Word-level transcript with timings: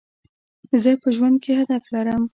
زه 0.83 0.91
په 1.01 1.09
ژوند 1.15 1.37
کي 1.43 1.51
هدف 1.59 1.83
لرم. 1.93 2.23